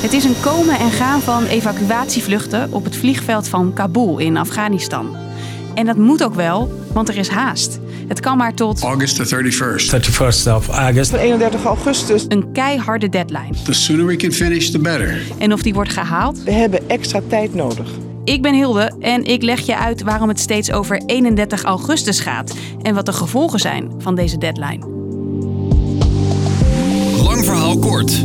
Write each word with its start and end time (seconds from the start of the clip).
Het 0.00 0.12
is 0.12 0.24
een 0.24 0.40
komen 0.40 0.78
en 0.78 0.90
gaan 0.90 1.20
van 1.20 1.44
evacuatievluchten 1.44 2.72
op 2.72 2.84
het 2.84 2.96
vliegveld 2.96 3.48
van 3.48 3.72
Kabul 3.72 4.18
in 4.18 4.36
Afghanistan. 4.36 5.16
En 5.74 5.86
dat 5.86 5.96
moet 5.96 6.24
ook 6.24 6.34
wel, 6.34 6.72
want 6.92 7.08
er 7.08 7.16
is 7.16 7.28
haast. 7.28 7.80
Het 8.08 8.20
kan 8.20 8.36
maar 8.36 8.54
tot 8.54 8.82
August 8.82 9.16
the 9.16 9.36
31st. 9.36 9.94
31st 9.94 10.54
of 10.54 10.68
August. 10.68 11.12
31 11.12 11.64
augustus. 11.64 12.24
een 12.28 12.52
keiharde 12.52 13.08
deadline. 13.08 13.50
The 13.64 13.72
sooner 13.72 14.06
we 14.06 14.16
can 14.16 14.32
finish, 14.32 14.70
the 14.70 14.78
better. 14.78 15.22
En 15.38 15.52
of 15.52 15.62
die 15.62 15.74
wordt 15.74 15.92
gehaald? 15.92 16.42
We 16.42 16.52
hebben 16.52 16.88
extra 16.88 17.20
tijd 17.28 17.54
nodig. 17.54 17.90
Ik 18.24 18.42
ben 18.42 18.54
Hilde 18.54 18.92
en 19.00 19.24
ik 19.24 19.42
leg 19.42 19.60
je 19.60 19.76
uit 19.76 20.02
waarom 20.02 20.28
het 20.28 20.40
steeds 20.40 20.72
over 20.72 21.02
31 21.06 21.62
augustus 21.62 22.20
gaat 22.20 22.54
en 22.82 22.94
wat 22.94 23.06
de 23.06 23.12
gevolgen 23.12 23.60
zijn 23.60 23.92
van 23.98 24.14
deze 24.14 24.38
deadline. 24.38 24.86
Lang 27.22 27.44
verhaal 27.44 27.78
kort. 27.78 28.24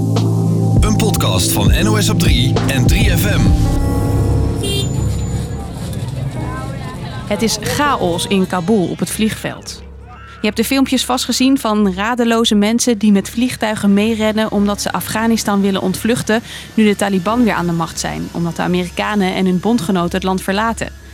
Een 0.86 0.98
podcast 0.98 1.52
van 1.52 1.84
NOS 1.84 2.10
op 2.10 2.20
3 2.20 2.54
en 2.68 2.86
3FM. 2.94 3.42
Het 7.28 7.42
is 7.42 7.58
chaos 7.62 8.26
in 8.28 8.48
Kabul 8.48 8.88
op 8.88 9.00
het 9.00 9.10
vliegveld. 9.10 9.84
Je 10.42 10.52
hebt 10.52 10.58
de 10.58 10.64
filmpjes 10.64 11.06
vast 11.06 11.26
gezien 11.26 11.58
van 11.58 11.94
radeloze 11.94 12.56
mensen 12.56 12.98
die 12.98 13.12
met 13.12 13.30
vliegtuigen 13.30 13.94
meerennen 13.94 14.52
omdat 14.52 14.82
ze 14.82 14.92
Afghanistan 14.92 15.62
willen 15.62 15.82
ontvluchten 15.82 16.42
nu 16.74 16.84
de 16.84 16.96
Taliban 16.96 17.44
weer 17.44 17.54
aan 17.54 17.66
de 17.66 17.72
macht 17.72 18.00
zijn, 18.00 18.28
omdat 18.32 18.56
de 18.56 18.62
Amerikanen 18.62 19.34
en 19.34 19.46
hun 19.46 19.60
bondgenoten 19.60 20.16
het 20.16 20.24
land 20.24 20.42
verlaten. 20.42 21.05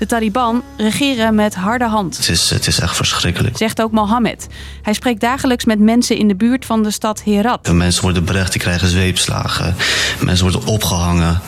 De 0.00 0.06
Taliban 0.06 0.62
regeren 0.76 1.34
met 1.34 1.54
harde 1.54 1.84
hand, 1.84 2.16
Het 2.16 2.28
is, 2.28 2.50
het 2.50 2.66
is 2.66 2.80
echt 2.80 2.96
verschrikkelijk. 2.96 3.56
zegt 3.56 3.82
ook 3.82 3.92
Mohammed. 3.92 4.46
Hij 4.82 4.92
spreekt 4.92 5.20
dagelijks 5.20 5.64
met 5.64 5.78
mensen 5.78 6.16
in 6.16 6.28
de 6.28 6.34
buurt 6.34 6.64
van 6.64 6.82
de 6.82 6.90
stad 6.90 7.24
Herat. 7.24 7.72
Mensen 7.72 8.02
worden 8.02 8.24
berecht, 8.24 8.52
die 8.52 8.60
krijgen 8.60 8.88
zweepslagen. 8.88 9.74
Mensen 10.20 10.50
worden 10.50 10.68
opgehangen 10.68 11.40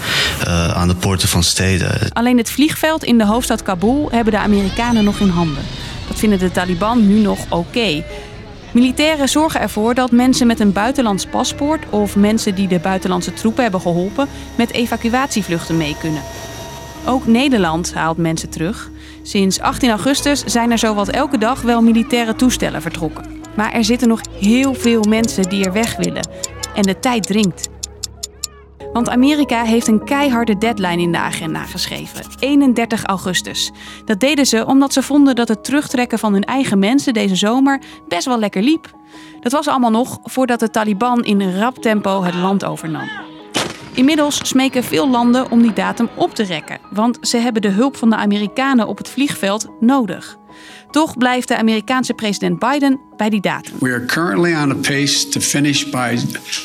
eh, 0.44 0.68
aan 0.68 0.88
de 0.88 0.94
poorten 0.94 1.28
van 1.28 1.42
steden. 1.42 2.12
Alleen 2.12 2.38
het 2.38 2.50
vliegveld 2.50 3.04
in 3.04 3.18
de 3.18 3.26
hoofdstad 3.26 3.62
Kabul 3.62 4.08
hebben 4.10 4.32
de 4.32 4.38
Amerikanen 4.38 5.04
nog 5.04 5.18
in 5.18 5.28
handen. 5.28 5.62
Dat 6.08 6.18
vinden 6.18 6.38
de 6.38 6.50
Taliban 6.50 7.06
nu 7.08 7.20
nog 7.20 7.38
oké. 7.48 8.04
Militairen 8.72 9.28
zorgen 9.28 9.60
ervoor 9.60 9.94
dat 9.94 10.10
mensen 10.10 10.46
met 10.46 10.60
een 10.60 10.72
buitenlands 10.72 11.26
paspoort 11.26 11.84
of 11.90 12.16
mensen 12.16 12.54
die 12.54 12.68
de 12.68 12.78
buitenlandse 12.78 13.32
troepen 13.32 13.62
hebben 13.62 13.80
geholpen 13.80 14.28
met 14.54 14.72
evacuatievluchten 14.72 15.76
mee 15.76 15.96
kunnen. 16.00 16.22
Ook 17.06 17.26
Nederland 17.26 17.94
haalt 17.94 18.16
mensen 18.16 18.50
terug. 18.50 18.90
Sinds 19.22 19.60
18 19.60 19.90
augustus 19.90 20.44
zijn 20.44 20.70
er 20.70 20.78
zowat 20.78 21.08
elke 21.08 21.38
dag 21.38 21.62
wel 21.62 21.82
militaire 21.82 22.34
toestellen 22.34 22.82
vertrokken. 22.82 23.24
Maar 23.56 23.72
er 23.72 23.84
zitten 23.84 24.08
nog 24.08 24.20
heel 24.40 24.74
veel 24.74 25.02
mensen 25.08 25.48
die 25.48 25.64
er 25.64 25.72
weg 25.72 25.96
willen. 25.96 26.28
En 26.74 26.82
de 26.82 26.98
tijd 26.98 27.26
dringt. 27.26 27.68
Want 28.92 29.08
Amerika 29.08 29.62
heeft 29.62 29.86
een 29.86 30.04
keiharde 30.04 30.58
deadline 30.58 31.02
in 31.02 31.12
de 31.12 31.18
agenda 31.18 31.64
geschreven. 31.64 32.24
31 32.38 33.04
augustus. 33.04 33.70
Dat 34.04 34.20
deden 34.20 34.46
ze 34.46 34.66
omdat 34.66 34.92
ze 34.92 35.02
vonden 35.02 35.34
dat 35.34 35.48
het 35.48 35.64
terugtrekken 35.64 36.18
van 36.18 36.32
hun 36.32 36.44
eigen 36.44 36.78
mensen 36.78 37.14
deze 37.14 37.36
zomer 37.36 37.80
best 38.08 38.24
wel 38.24 38.38
lekker 38.38 38.62
liep. 38.62 38.90
Dat 39.40 39.52
was 39.52 39.68
allemaal 39.68 39.90
nog 39.90 40.18
voordat 40.22 40.60
de 40.60 40.70
Taliban 40.70 41.24
in 41.24 41.58
rap 41.58 41.76
tempo 41.76 42.22
het 42.22 42.34
land 42.34 42.64
overnam. 42.64 43.08
Inmiddels 43.94 44.40
smeken 44.42 44.84
veel 44.84 45.10
landen 45.10 45.50
om 45.50 45.62
die 45.62 45.72
datum 45.72 46.08
op 46.14 46.34
te 46.34 46.42
rekken, 46.42 46.78
want 46.90 47.18
ze 47.20 47.36
hebben 47.36 47.62
de 47.62 47.68
hulp 47.68 47.96
van 47.96 48.10
de 48.10 48.16
Amerikanen 48.16 48.86
op 48.88 48.98
het 48.98 49.08
vliegveld 49.08 49.68
nodig. 49.80 50.36
Toch 50.90 51.16
blijft 51.16 51.48
de 51.48 51.56
Amerikaanse 51.56 52.14
president 52.14 52.58
Biden 52.58 53.00
bij 53.16 53.30
die 53.30 53.40
datum. 53.40 53.74
We 53.80 53.88
are 53.92 54.04
currently 54.04 54.54
on 54.54 54.70
a 54.70 54.74
pace 54.74 55.28
to 55.28 55.40
finish 55.40 55.84
by 55.84 56.18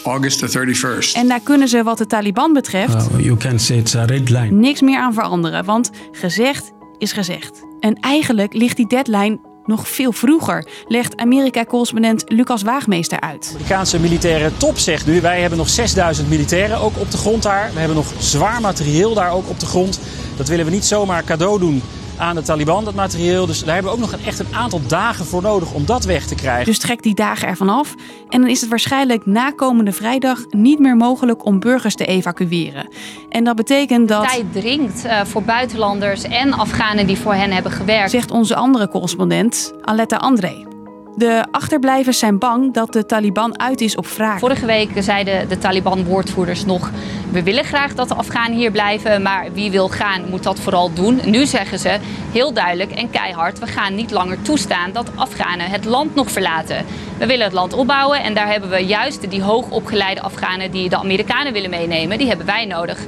August 0.03 0.39
the 0.39 0.59
31st. 0.59 1.11
En 1.16 1.28
daar 1.28 1.39
kunnen 1.39 1.67
ze 1.67 1.84
wat 1.84 1.97
de 1.97 2.06
Taliban 2.06 2.53
betreft 2.53 3.08
Uh, 3.11 3.19
you 3.25 3.38
can 3.38 3.59
say 3.59 3.78
it's 3.78 3.95
a 3.95 4.06
red 4.06 4.30
line. 4.30 4.52
niks 4.52 4.81
meer 4.81 5.00
aan 5.00 5.13
veranderen, 5.13 5.66
want 5.66 5.91
gezegd 6.12 6.72
is 6.97 7.12
gezegd. 7.12 7.66
En 7.79 7.94
eigenlijk 7.94 8.53
ligt 8.53 8.75
die 8.78 8.88
deadline 8.88 9.40
nog 9.67 9.88
veel 9.88 10.11
vroeger, 10.11 10.67
legt 10.88 11.17
Amerika-correspondent 11.17 12.23
Lucas 12.28 12.61
Waagmeester 12.61 13.19
uit. 13.19 13.44
De 13.44 13.53
Amerikaanse 13.53 14.00
militaire 14.00 14.51
top 14.57 14.78
zegt 14.78 15.05
nu, 15.05 15.22
wij 15.22 15.41
hebben 15.41 15.57
nog 15.57 15.69
6000 15.69 16.29
militairen 16.29 16.78
ook 16.78 16.97
op 16.97 17.11
de 17.11 17.17
grond 17.17 17.44
daar. 17.44 17.69
We 17.73 17.79
hebben 17.79 17.97
nog 17.97 18.13
zwaar 18.19 18.61
materieel 18.61 19.13
daar 19.13 19.31
ook 19.31 19.50
op 19.50 19.59
de 19.59 19.66
grond. 19.66 20.00
Dat 20.38 20.47
willen 20.47 20.66
we 20.66 20.72
niet 20.72 20.85
zomaar 20.85 21.23
cadeau 21.23 21.59
doen 21.59 21.81
aan 22.17 22.35
de 22.35 22.41
Taliban, 22.41 22.85
dat 22.85 22.94
materieel. 22.94 23.45
Dus 23.45 23.63
daar 23.63 23.73
hebben 23.73 23.91
we 23.91 23.97
ook 23.97 24.03
nog 24.03 24.13
een, 24.19 24.25
echt 24.25 24.39
een 24.39 24.55
aantal 24.55 24.81
dagen 24.88 25.25
voor 25.25 25.41
nodig 25.41 25.73
om 25.73 25.85
dat 25.85 26.05
weg 26.05 26.28
te 26.28 26.35
krijgen. 26.35 26.66
Dus 26.66 26.79
trek 26.79 27.03
die 27.03 27.16
dagen 27.16 27.47
ervan 27.47 27.69
af 27.69 27.95
en 28.29 28.41
dan 28.41 28.50
is 28.50 28.61
het 28.61 28.69
waarschijnlijk 28.69 29.25
na 29.25 29.51
komende 29.51 29.91
vrijdag 29.91 30.39
niet 30.50 30.79
meer 30.79 30.95
mogelijk 30.95 31.45
om 31.45 31.59
burgers 31.59 31.95
te 31.95 32.05
evacueren. 32.05 32.88
En 33.29 33.44
dat 33.44 33.55
betekent 33.55 34.07
dat, 34.07 34.29
tijd 34.29 34.53
dringt 34.53 35.05
eh, 35.05 35.25
voor 35.25 35.44
buitenlanders 35.44 36.23
en 36.23 36.53
Afghanen 36.53 37.07
die 37.07 37.17
voor 37.17 37.33
hen 37.33 37.51
hebben 37.51 37.72
gewerkt. 37.72 38.11
zegt 38.11 38.31
onze 38.31 38.55
andere 38.55 38.88
correspondent 38.88 39.73
Aletta 39.81 40.16
André. 40.16 40.77
De 41.17 41.45
achterblijvers 41.51 42.19
zijn 42.19 42.38
bang 42.38 42.73
dat 42.73 42.94
de 42.94 43.05
Taliban 43.05 43.59
uit 43.59 43.81
is 43.81 43.95
op 43.95 44.07
wraak. 44.07 44.39
Vorige 44.39 44.66
week 44.66 44.89
zeiden 45.00 45.50
de 45.50 45.57
Taliban-woordvoerders 45.57 46.66
nog... 46.66 46.91
we 47.31 47.44
willen 47.44 47.63
graag 47.63 47.94
dat 47.94 48.07
de 48.07 48.13
Afghanen 48.13 48.57
hier 48.57 48.72
blijven, 48.72 49.22
maar 49.22 49.53
wie 49.53 49.72
wil 49.72 49.89
gaan 49.89 50.29
moet 50.29 50.44
dat 50.44 50.59
vooral 50.59 50.94
doen. 50.94 51.19
Nu 51.25 51.45
zeggen 51.45 51.79
ze 51.79 51.97
heel 52.31 52.53
duidelijk 52.53 52.91
en 52.91 53.09
keihard... 53.09 53.59
we 53.59 53.67
gaan 53.67 53.95
niet 53.95 54.11
langer 54.11 54.41
toestaan 54.41 54.91
dat 54.91 55.11
Afghanen 55.16 55.69
het 55.69 55.85
land 55.85 56.16
nog 56.16 56.31
verlaten. 56.31 56.85
We 57.17 57.25
willen 57.25 57.45
het 57.45 57.53
land 57.53 57.73
opbouwen 57.73 58.23
en 58.23 58.34
daar 58.34 58.47
hebben 58.47 58.69
we 58.69 58.85
juist 58.85 59.29
die 59.29 59.44
hoogopgeleide 59.44 60.22
Afghanen... 60.22 60.72
die 60.72 60.89
de 60.89 60.97
Amerikanen 60.97 61.53
willen 61.53 61.69
meenemen, 61.69 62.17
die 62.17 62.28
hebben 62.28 62.45
wij 62.45 62.66
nodig. 62.66 62.99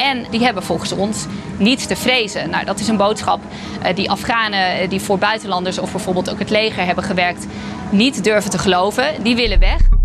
En 0.00 0.26
die 0.30 0.44
hebben 0.44 0.62
volgens 0.62 0.92
ons 0.92 1.26
niets 1.56 1.86
te 1.86 1.96
vrezen. 1.96 2.50
Nou, 2.50 2.64
dat 2.64 2.80
is 2.80 2.88
een 2.88 2.96
boodschap 2.96 3.40
eh, 3.82 3.94
die 3.94 4.10
Afghanen 4.10 4.80
eh, 4.80 4.88
die 4.88 5.00
voor 5.00 5.18
buitenlanders 5.18 5.78
of 5.78 5.90
bijvoorbeeld 5.90 6.30
ook 6.30 6.38
het 6.38 6.50
leger 6.50 6.84
hebben 6.84 7.04
gewerkt 7.04 7.46
niet 7.90 8.24
durven 8.24 8.50
te 8.50 8.58
geloven. 8.58 9.22
Die 9.22 9.36
willen 9.36 9.58
weg. 9.58 9.99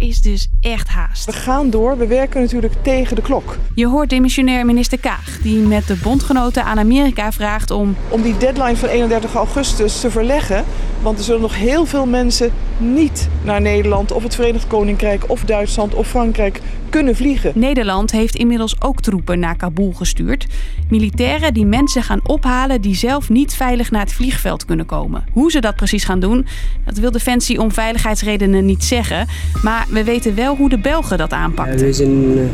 Is 0.00 0.22
dus 0.22 0.48
echt 0.60 0.88
haast. 0.88 1.24
We 1.24 1.32
gaan 1.32 1.70
door. 1.70 1.98
We 1.98 2.06
werken 2.06 2.40
natuurlijk 2.40 2.74
tegen 2.82 3.16
de 3.16 3.22
klok. 3.22 3.58
Je 3.74 3.86
hoort 3.86 4.10
demissionair 4.10 4.66
minister 4.66 5.00
Kaag, 5.00 5.38
die 5.42 5.58
met 5.58 5.86
de 5.86 5.96
bondgenoten 6.02 6.64
aan 6.64 6.78
Amerika 6.78 7.32
vraagt 7.32 7.70
om 7.70 7.96
Om 8.08 8.22
die 8.22 8.36
deadline 8.36 8.76
van 8.76 8.88
31 8.88 9.34
augustus 9.34 10.00
te 10.00 10.10
verleggen. 10.10 10.64
Want 11.02 11.18
er 11.18 11.24
zullen 11.24 11.40
nog 11.40 11.56
heel 11.56 11.86
veel 11.86 12.06
mensen 12.06 12.52
niet 12.78 13.28
naar 13.42 13.60
Nederland 13.60 14.12
of 14.12 14.22
het 14.22 14.34
Verenigd 14.34 14.66
Koninkrijk 14.66 15.30
of 15.30 15.44
Duitsland 15.44 15.94
of 15.94 16.08
Frankrijk 16.08 16.60
kunnen 16.90 17.16
vliegen. 17.16 17.52
Nederland 17.54 18.10
heeft 18.10 18.34
inmiddels 18.36 18.82
ook 18.82 19.00
troepen 19.00 19.38
naar 19.38 19.56
Kabul 19.56 19.92
gestuurd. 19.92 20.46
Militairen 20.88 21.54
die 21.54 21.66
mensen 21.66 22.02
gaan 22.02 22.20
ophalen 22.28 22.80
die 22.80 22.94
zelf 22.94 23.28
niet 23.28 23.54
veilig 23.54 23.90
naar 23.90 24.00
het 24.00 24.12
vliegveld 24.12 24.64
kunnen 24.64 24.86
komen. 24.86 25.24
Hoe 25.32 25.50
ze 25.50 25.60
dat 25.60 25.76
precies 25.76 26.04
gaan 26.04 26.20
doen, 26.20 26.46
dat 26.84 26.98
wil 26.98 27.10
Defensie 27.10 27.60
om 27.60 27.72
veiligheidsredenen 27.72 28.64
niet 28.64 28.84
zeggen. 28.84 29.26
Maar 29.62 29.86
we 29.90 30.04
weten 30.04 30.34
wel 30.34 30.56
hoe 30.56 30.68
de 30.68 30.78
Belgen 30.78 31.18
dat 31.18 31.32
aanpakten. 31.32 31.86
We 31.86 31.92
zijn 31.92 32.38
eh, 32.38 32.44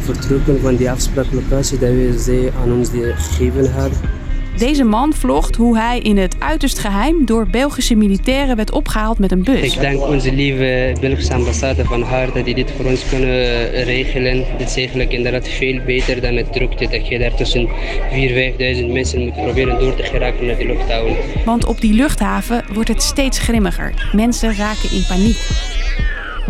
vertrokken 0.00 0.60
van 0.60 0.76
die 0.76 0.90
afspraaklocatie 0.90 1.78
dat 1.78 1.88
we 1.88 2.18
ze 2.18 2.50
aan 2.62 2.72
ons 2.72 2.90
die 2.90 3.02
gegeven 3.02 3.72
hadden. 3.72 3.98
Deze 4.58 4.84
man 4.84 5.12
vlogt 5.12 5.56
hoe 5.56 5.78
hij 5.78 6.00
in 6.00 6.16
het 6.16 6.36
uiterst 6.38 6.78
geheim 6.78 7.24
door 7.26 7.46
Belgische 7.46 7.94
militairen 7.94 8.56
werd 8.56 8.70
opgehaald 8.70 9.18
met 9.18 9.32
een 9.32 9.42
bus. 9.42 9.74
Ik 9.74 9.80
dank 9.80 10.02
onze 10.02 10.32
lieve 10.32 10.96
Belgische 11.00 11.34
ambassade 11.34 11.84
van 11.84 12.02
harte 12.02 12.42
die 12.42 12.54
dit 12.54 12.70
voor 12.76 12.84
ons 12.84 13.08
kunnen 13.08 13.70
regelen. 13.70 14.44
Dit 14.58 14.68
is 14.68 14.76
eigenlijk 14.76 15.12
inderdaad 15.12 15.48
veel 15.48 15.80
beter 15.86 16.20
dan 16.20 16.36
het 16.36 16.52
drukte 16.52 16.88
dat 16.88 17.08
je 17.08 17.18
daar 17.18 17.34
tussen 17.34 17.66
4.000, 17.66 17.72
5.000 18.80 18.92
mensen 18.92 19.20
moet 19.20 19.34
proberen 19.42 19.78
door 19.78 19.94
te 19.94 20.02
geraken 20.02 20.46
naar 20.46 20.56
de 20.56 20.66
luchthaven. 20.66 21.16
Want 21.44 21.64
op 21.64 21.80
die 21.80 21.92
luchthaven 21.92 22.64
wordt 22.72 22.88
het 22.88 23.02
steeds 23.02 23.38
grimmiger. 23.38 24.10
Mensen 24.12 24.56
raken 24.56 24.90
in 24.90 25.04
paniek. 25.08 25.38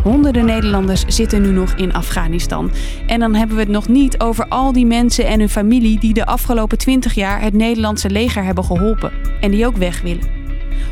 Honderden 0.02 0.44
Nederlanders 0.44 1.04
zitten 1.06 1.42
nu 1.42 1.50
nog 1.50 1.72
in 1.74 1.92
Afghanistan. 1.92 2.70
En 3.06 3.20
dan 3.20 3.34
hebben 3.34 3.56
we 3.56 3.62
het 3.62 3.70
nog 3.70 3.88
niet 3.88 4.20
over 4.20 4.48
al 4.48 4.72
die 4.72 4.86
mensen 4.86 5.26
en 5.26 5.38
hun 5.38 5.48
familie 5.48 5.98
die 5.98 6.14
de 6.14 6.26
afgelopen 6.26 6.78
20 6.78 7.14
jaar 7.14 7.40
het 7.40 7.54
Nederlandse 7.54 8.10
leger 8.10 8.44
hebben 8.44 8.64
geholpen. 8.64 9.12
En 9.40 9.50
die 9.50 9.66
ook 9.66 9.76
weg 9.76 10.02
willen. 10.02 10.37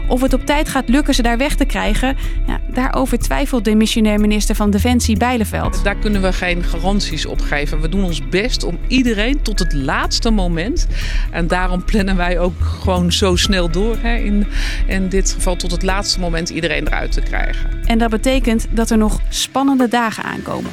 Of 0.08 0.20
het 0.20 0.32
op 0.32 0.46
tijd 0.46 0.68
gaat 0.68 0.88
lukken 0.88 1.14
ze 1.14 1.22
daar 1.22 1.38
weg 1.38 1.54
te 1.54 1.64
krijgen, 1.64 2.16
ja, 2.46 2.60
daarover 2.72 3.18
twijfelt 3.18 3.64
de 3.64 3.74
missionair 3.74 4.20
minister 4.20 4.54
van 4.54 4.70
Defensie 4.70 5.16
Bijleveld. 5.16 5.84
Daar 5.84 5.96
kunnen 5.96 6.22
we 6.22 6.32
geen 6.32 6.62
garanties 6.62 7.26
op 7.26 7.40
geven. 7.40 7.80
We 7.80 7.88
doen 7.88 8.04
ons 8.04 8.28
best 8.28 8.64
om 8.64 8.78
iedereen 8.88 9.42
tot 9.42 9.58
het 9.58 9.72
laatste 9.72 10.30
moment. 10.30 10.86
En 11.30 11.46
daarom 11.46 11.84
plannen 11.84 12.16
wij 12.16 12.38
ook 12.38 12.60
gewoon 12.60 13.12
zo 13.12 13.36
snel 13.36 13.70
door. 13.70 13.96
Hè, 14.00 14.16
in, 14.16 14.46
in 14.86 15.08
dit 15.08 15.32
geval 15.32 15.56
tot 15.56 15.70
het 15.70 15.82
laatste 15.82 16.20
moment 16.20 16.48
iedereen 16.48 16.86
eruit 16.86 17.12
te 17.12 17.20
krijgen. 17.20 17.70
En 17.84 17.98
dat 17.98 18.10
betekent 18.10 18.66
dat 18.70 18.90
er 18.90 18.98
nog 18.98 19.20
spannende 19.28 19.88
dagen 19.88 20.24
aankomen. 20.24 20.70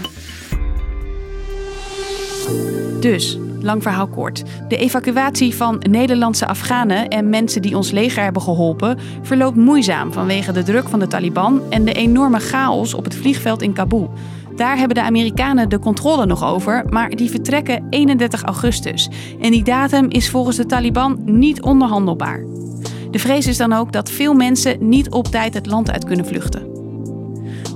Dus, 2.99 3.37
lang 3.63 3.81
verhaal 3.81 4.07
kort. 4.07 4.43
De 4.67 4.77
evacuatie 4.77 5.55
van 5.55 5.83
Nederlandse 5.89 6.47
Afghanen 6.47 7.07
en 7.07 7.29
mensen 7.29 7.61
die 7.61 7.77
ons 7.77 7.91
leger 7.91 8.23
hebben 8.23 8.41
geholpen 8.41 8.97
verloopt 9.21 9.57
moeizaam 9.57 10.13
vanwege 10.13 10.51
de 10.51 10.63
druk 10.63 10.89
van 10.89 10.99
de 10.99 11.07
Taliban 11.07 11.61
en 11.69 11.85
de 11.85 11.93
enorme 11.93 12.39
chaos 12.39 12.93
op 12.93 13.03
het 13.03 13.15
vliegveld 13.15 13.61
in 13.61 13.73
Kabul. 13.73 14.11
Daar 14.55 14.77
hebben 14.77 14.95
de 14.95 15.03
Amerikanen 15.03 15.69
de 15.69 15.79
controle 15.79 16.25
nog 16.25 16.43
over, 16.43 16.85
maar 16.89 17.09
die 17.09 17.29
vertrekken 17.29 17.87
31 17.89 18.43
augustus. 18.43 19.09
En 19.41 19.51
die 19.51 19.63
datum 19.63 20.09
is 20.09 20.29
volgens 20.29 20.57
de 20.57 20.65
Taliban 20.65 21.19
niet 21.25 21.61
onderhandelbaar. 21.61 22.43
De 23.11 23.19
vrees 23.19 23.47
is 23.47 23.57
dan 23.57 23.73
ook 23.73 23.91
dat 23.91 24.11
veel 24.11 24.33
mensen 24.33 24.89
niet 24.89 25.11
op 25.11 25.27
tijd 25.27 25.53
het 25.53 25.65
land 25.65 25.91
uit 25.91 26.05
kunnen 26.05 26.25
vluchten. 26.25 26.71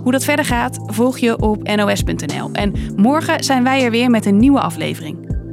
Hoe 0.04 0.12
dat 0.12 0.24
verder 0.24 0.46
gaat, 0.46 0.80
volg 0.86 1.18
je 1.18 1.42
op 1.42 1.64
nos.nl. 1.64 2.50
En 2.52 2.74
morgen 2.96 3.44
zijn 3.44 3.64
wij 3.64 3.84
er 3.84 3.92
weer 3.92 4.10
met 4.10 4.26
een 4.26 4.38
nieuwe 4.38 4.60
aflevering. 4.60 5.27